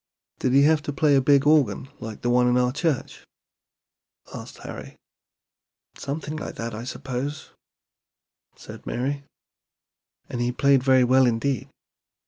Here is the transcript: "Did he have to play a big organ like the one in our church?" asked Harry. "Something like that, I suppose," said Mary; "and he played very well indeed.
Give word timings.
"Did 0.39 0.53
he 0.53 0.63
have 0.63 0.81
to 0.81 0.93
play 0.93 1.13
a 1.15 1.21
big 1.21 1.45
organ 1.45 1.87
like 1.99 2.23
the 2.23 2.31
one 2.31 2.47
in 2.47 2.57
our 2.57 2.71
church?" 2.71 3.23
asked 4.33 4.57
Harry. 4.63 4.95
"Something 5.95 6.37
like 6.37 6.55
that, 6.55 6.73
I 6.73 6.85
suppose," 6.85 7.51
said 8.55 8.87
Mary; 8.87 9.25
"and 10.27 10.41
he 10.41 10.51
played 10.51 10.81
very 10.81 11.03
well 11.03 11.27
indeed. 11.27 11.69